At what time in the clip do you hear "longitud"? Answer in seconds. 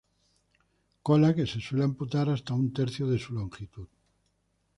3.39-3.87